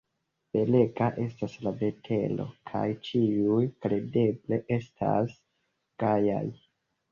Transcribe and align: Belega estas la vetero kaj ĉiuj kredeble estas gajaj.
Belega 0.55 1.09
estas 1.23 1.57
la 1.67 1.73
vetero 1.81 2.47
kaj 2.71 2.83
ĉiuj 3.09 3.61
kredeble 3.87 4.61
estas 4.81 5.39
gajaj. 6.07 6.45